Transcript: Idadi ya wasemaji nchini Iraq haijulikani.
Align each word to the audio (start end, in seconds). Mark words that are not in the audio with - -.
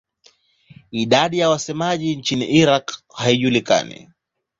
Idadi 0.91 1.37
ya 1.39 1.49
wasemaji 1.49 2.15
nchini 2.15 2.45
Iraq 2.45 2.91
haijulikani. 3.15 4.09